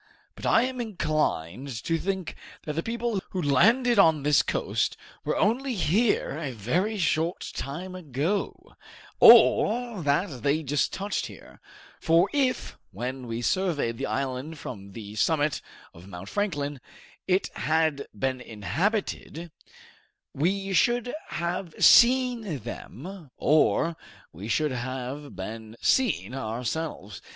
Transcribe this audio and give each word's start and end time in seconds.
But 0.33 0.47
I 0.47 0.63
am 0.63 0.81
inclined 0.81 1.67
to 1.83 1.99
think 1.99 2.35
that 2.63 2.73
the 2.73 2.81
people 2.81 3.21
who 3.29 3.39
landed 3.39 3.99
on 3.99 4.23
this 4.23 4.41
coast 4.41 4.97
were 5.23 5.37
only 5.37 5.75
here 5.75 6.39
a 6.39 6.53
very 6.53 6.97
short 6.97 7.51
time 7.53 7.93
ago, 7.93 8.75
or 9.19 10.01
that 10.01 10.41
they 10.41 10.63
just 10.63 10.91
touched 10.91 11.27
here; 11.27 11.61
for 11.99 12.31
if, 12.33 12.79
when 12.89 13.27
we 13.27 13.43
surveyed 13.43 13.99
the 13.99 14.07
island 14.07 14.57
from 14.57 14.93
the 14.93 15.13
summit 15.13 15.61
of 15.93 16.07
Mount 16.07 16.29
Franklin, 16.29 16.81
it 17.27 17.49
had 17.57 18.07
been 18.17 18.41
inhabited, 18.41 19.51
we 20.33 20.73
should 20.73 21.13
have 21.27 21.75
seen 21.77 22.57
them 22.63 23.29
or 23.37 23.95
we 24.33 24.47
should 24.47 24.71
have 24.71 25.35
been 25.35 25.77
seen 25.79 26.33
ourselves. 26.33 27.21